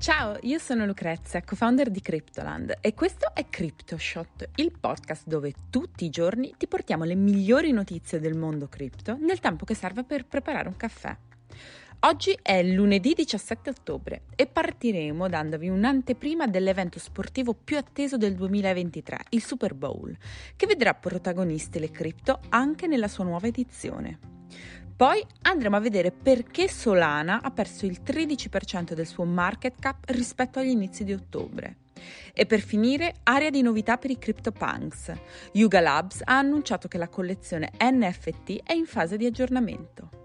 [0.00, 6.06] Ciao, io sono Lucrezia, co-founder di Cryptoland e questo è CryptoShot, il podcast dove tutti
[6.06, 10.24] i giorni ti portiamo le migliori notizie del mondo cripto nel tempo che serve per
[10.24, 11.14] preparare un caffè.
[12.00, 19.18] Oggi è lunedì 17 ottobre e partiremo dandovi un'anteprima dell'evento sportivo più atteso del 2023,
[19.28, 20.16] il Super Bowl,
[20.56, 24.38] che vedrà protagoniste le cripto anche nella sua nuova edizione.
[25.00, 30.58] Poi andremo a vedere perché Solana ha perso il 13% del suo market cap rispetto
[30.58, 31.76] agli inizi di ottobre.
[32.34, 35.12] E per finire, area di novità per i CryptoPunks.
[35.52, 40.19] Yuga Labs ha annunciato che la collezione NFT è in fase di aggiornamento.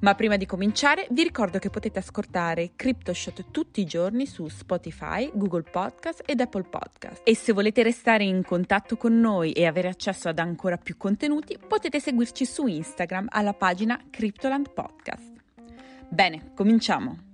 [0.00, 5.30] Ma prima di cominciare vi ricordo che potete ascoltare CryptoShot tutti i giorni su Spotify,
[5.34, 7.22] Google Podcast ed Apple Podcast.
[7.24, 11.58] E se volete restare in contatto con noi e avere accesso ad ancora più contenuti,
[11.58, 15.32] potete seguirci su Instagram alla pagina Cryptoland Podcast.
[16.08, 17.26] Bene, cominciamo.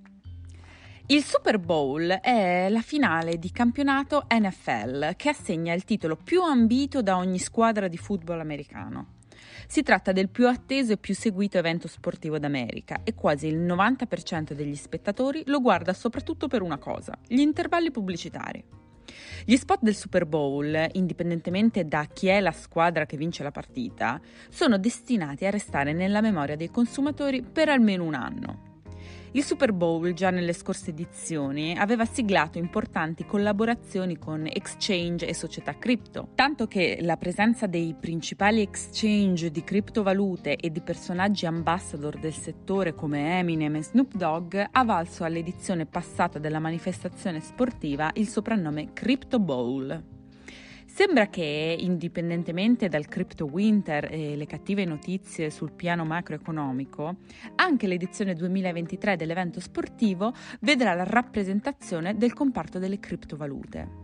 [1.06, 7.02] Il Super Bowl è la finale di campionato NFL che assegna il titolo più ambito
[7.02, 9.13] da ogni squadra di football americano.
[9.66, 14.52] Si tratta del più atteso e più seguito evento sportivo d'America e quasi il 90%
[14.52, 18.64] degli spettatori lo guarda soprattutto per una cosa, gli intervalli pubblicitari.
[19.44, 24.20] Gli spot del Super Bowl, indipendentemente da chi è la squadra che vince la partita,
[24.48, 28.73] sono destinati a restare nella memoria dei consumatori per almeno un anno.
[29.36, 35.76] Il Super Bowl, già nelle scorse edizioni, aveva siglato importanti collaborazioni con exchange e società
[35.76, 42.32] cripto, tanto che la presenza dei principali exchange di criptovalute e di personaggi ambassador del
[42.32, 48.92] settore come Eminem e Snoop Dogg ha valso all'edizione passata della manifestazione sportiva il soprannome
[48.92, 50.13] Crypto Bowl.
[50.94, 57.16] Sembra che, indipendentemente dal crypto winter e le cattive notizie sul piano macroeconomico,
[57.56, 64.02] anche l'edizione 2023 dell'evento sportivo vedrà la rappresentazione del comparto delle criptovalute.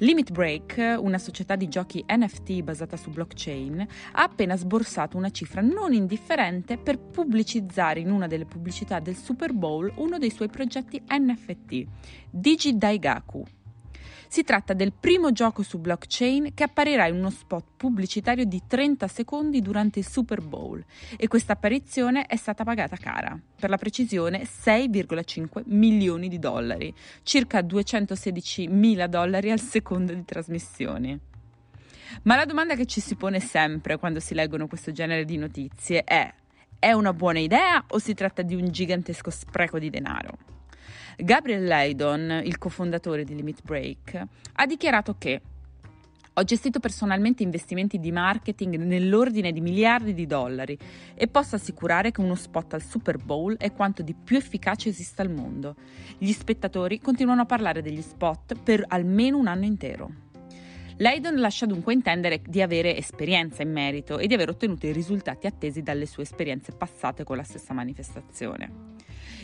[0.00, 3.80] Limit Break, una società di giochi NFT basata su blockchain,
[4.12, 9.54] ha appena sborsato una cifra non indifferente per pubblicizzare in una delle pubblicità del Super
[9.54, 11.86] Bowl uno dei suoi progetti NFT,
[12.28, 13.44] Digi Daigaku.
[14.30, 19.08] Si tratta del primo gioco su blockchain che apparirà in uno spot pubblicitario di 30
[19.08, 20.84] secondi durante il Super Bowl
[21.16, 27.62] e questa apparizione è stata pagata cara, per la precisione 6,5 milioni di dollari, circa
[27.62, 31.20] 216 mila dollari al secondo di trasmissione.
[32.24, 36.04] Ma la domanda che ci si pone sempre quando si leggono questo genere di notizie
[36.04, 36.30] è:
[36.78, 40.57] è una buona idea o si tratta di un gigantesco spreco di denaro?
[41.16, 45.40] Gabriel Leydon, il cofondatore di Limit Break, ha dichiarato che
[46.38, 50.78] ho gestito personalmente investimenti di marketing nell'ordine di miliardi di dollari
[51.14, 55.22] e posso assicurare che uno spot al Super Bowl è quanto di più efficace esista
[55.22, 55.74] al mondo.
[56.16, 60.27] Gli spettatori continuano a parlare degli spot per almeno un anno intero.
[61.00, 65.46] Leydon lascia dunque intendere di avere esperienza in merito e di aver ottenuto i risultati
[65.46, 68.96] attesi dalle sue esperienze passate con la stessa manifestazione.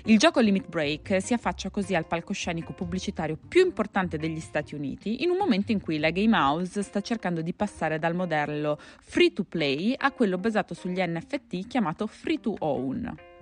[0.06, 5.22] Il gioco Limit Break si affaccia così al palcoscenico pubblicitario più importante degli Stati Uniti
[5.22, 9.32] in un momento in cui la Game House sta cercando di passare dal modello free
[9.32, 13.33] to play a quello basato sugli NFT chiamato free to own.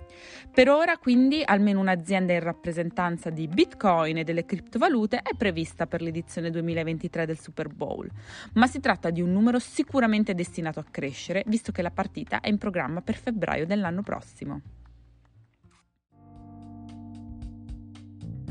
[0.51, 6.01] Per ora quindi almeno un'azienda in rappresentanza di Bitcoin e delle criptovalute è prevista per
[6.01, 8.09] l'edizione 2023 del Super Bowl,
[8.53, 12.49] ma si tratta di un numero sicuramente destinato a crescere visto che la partita è
[12.49, 14.61] in programma per febbraio dell'anno prossimo.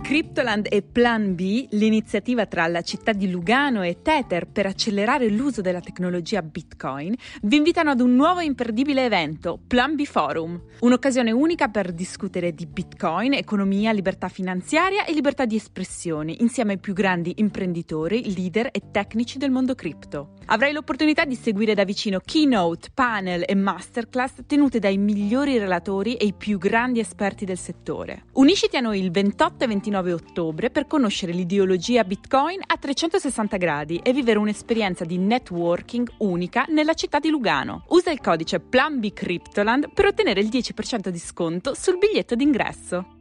[0.03, 5.61] Cryptoland e Plan B, l'iniziativa tra la città di Lugano e Tether per accelerare l'uso
[5.61, 11.69] della tecnologia Bitcoin, vi invitano ad un nuovo imperdibile evento, Plan B Forum, un'occasione unica
[11.69, 17.35] per discutere di Bitcoin, economia, libertà finanziaria e libertà di espressione, insieme ai più grandi
[17.37, 20.35] imprenditori, leader e tecnici del mondo cripto.
[20.47, 26.27] Avrai l'opportunità di seguire da vicino keynote, panel e masterclass tenute dai migliori relatori e
[26.27, 28.25] i più grandi esperti del settore.
[28.33, 34.01] Unisciti a noi il 28 e 29 ottobre per conoscere l'ideologia Bitcoin a 360 gradi
[34.03, 37.85] e vivere un'esperienza di networking unica nella città di Lugano.
[37.89, 43.17] Usa il codice PlanBCryptoland per ottenere il 10% di sconto sul biglietto d'ingresso.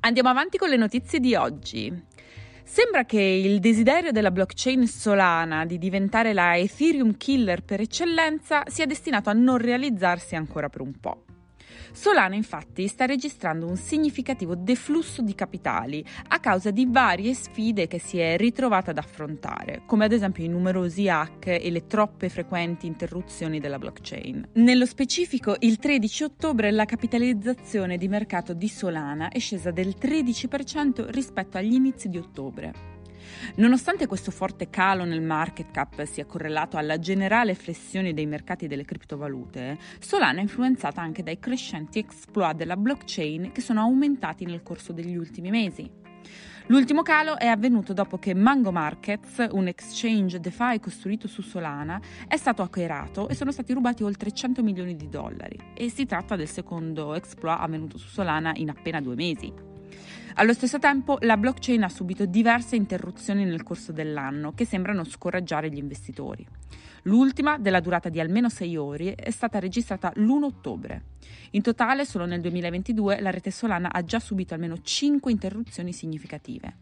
[0.00, 2.16] Andiamo avanti con le notizie di oggi.
[2.62, 8.84] Sembra che il desiderio della blockchain Solana di diventare la Ethereum killer per eccellenza sia
[8.84, 11.24] destinato a non realizzarsi ancora per un po'.
[11.92, 17.98] Solana infatti sta registrando un significativo deflusso di capitali a causa di varie sfide che
[17.98, 22.86] si è ritrovata ad affrontare, come ad esempio i numerosi hack e le troppe frequenti
[22.86, 24.48] interruzioni della blockchain.
[24.54, 31.10] Nello specifico, il 13 ottobre la capitalizzazione di mercato di Solana è scesa del 13%
[31.10, 32.97] rispetto agli inizi di ottobre.
[33.56, 38.84] Nonostante questo forte calo nel market cap sia correlato alla generale flessione dei mercati delle
[38.84, 44.92] criptovalute, Solana è influenzata anche dai crescenti exploit della blockchain che sono aumentati nel corso
[44.92, 46.06] degli ultimi mesi.
[46.70, 52.36] L'ultimo calo è avvenuto dopo che Mango Markets, un exchange DeFi costruito su Solana, è
[52.36, 55.58] stato hackerato e sono stati rubati oltre 100 milioni di dollari.
[55.74, 59.77] E si tratta del secondo exploit avvenuto su Solana in appena due mesi.
[60.34, 65.68] Allo stesso tempo la blockchain ha subito diverse interruzioni nel corso dell'anno che sembrano scoraggiare
[65.68, 66.46] gli investitori.
[67.02, 71.02] L'ultima, della durata di almeno 6 ore, è stata registrata l'1 ottobre.
[71.52, 76.76] In totale, solo nel 2022, la rete Solana ha già subito almeno 5 interruzioni significative.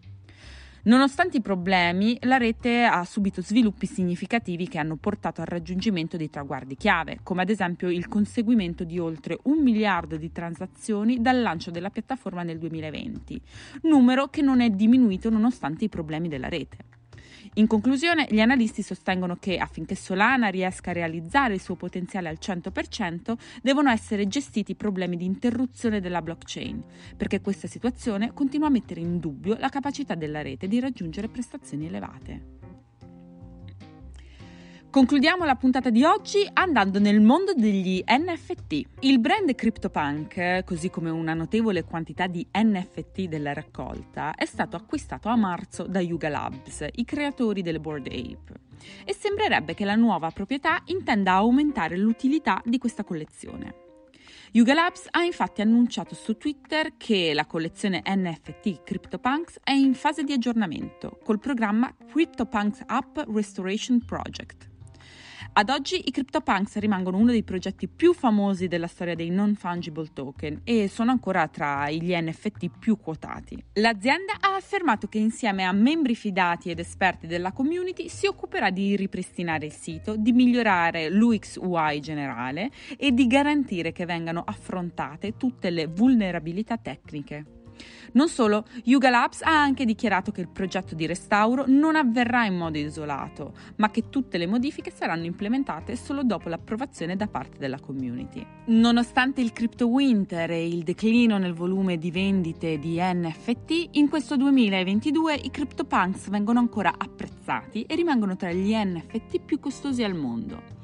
[0.86, 6.30] Nonostante i problemi, la rete ha subito sviluppi significativi che hanno portato al raggiungimento dei
[6.30, 11.72] traguardi chiave, come ad esempio il conseguimento di oltre un miliardo di transazioni dal lancio
[11.72, 13.40] della piattaforma nel 2020,
[13.82, 16.95] numero che non è diminuito nonostante i problemi della rete.
[17.58, 22.36] In conclusione, gli analisti sostengono che affinché Solana riesca a realizzare il suo potenziale al
[22.38, 26.84] 100%, devono essere gestiti i problemi di interruzione della blockchain,
[27.16, 31.86] perché questa situazione continua a mettere in dubbio la capacità della rete di raggiungere prestazioni
[31.86, 32.55] elevate.
[34.96, 38.82] Concludiamo la puntata di oggi andando nel mondo degli NFT.
[39.00, 45.28] Il brand CryptoPunk, così come una notevole quantità di NFT della raccolta, è stato acquistato
[45.28, 48.54] a marzo da Yuga Labs, i creatori delle Board Ape.
[49.04, 53.74] E sembrerebbe che la nuova proprietà intenda aumentare l'utilità di questa collezione.
[54.52, 60.22] Yuga Labs ha infatti annunciato su Twitter che la collezione NFT CryptoPunks è in fase
[60.22, 64.74] di aggiornamento col programma CryptoPunks App Restoration Project.
[65.58, 70.12] Ad oggi i CryptoPunks rimangono uno dei progetti più famosi della storia dei non fungible
[70.12, 73.64] token e sono ancora tra gli NFT più quotati.
[73.72, 78.96] L'azienda ha affermato che insieme a membri fidati ed esperti della community si occuperà di
[78.96, 85.70] ripristinare il sito, di migliorare l'UX UI generale e di garantire che vengano affrontate tutte
[85.70, 87.55] le vulnerabilità tecniche.
[88.12, 92.56] Non solo, Yuga Labs ha anche dichiarato che il progetto di restauro non avverrà in
[92.56, 97.78] modo isolato, ma che tutte le modifiche saranno implementate solo dopo l'approvazione da parte della
[97.78, 98.44] community.
[98.66, 104.36] Nonostante il crypto winter e il declino nel volume di vendite di NFT, in questo
[104.36, 110.74] 2022 i CryptoPunks vengono ancora apprezzati e rimangono tra gli NFT più costosi al mondo.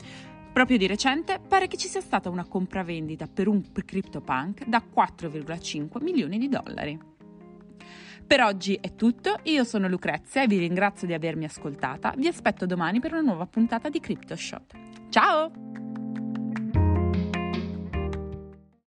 [0.52, 6.02] Proprio di recente pare che ci sia stata una compravendita per un CryptoPunk da 4,5
[6.02, 6.99] milioni di dollari.
[8.26, 12.66] Per oggi è tutto, io sono Lucrezia e vi ringrazio di avermi ascoltata, vi aspetto
[12.66, 14.75] domani per una nuova puntata di CryptoShot.
[15.08, 15.81] Ciao!